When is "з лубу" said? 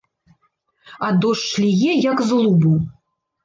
2.33-2.77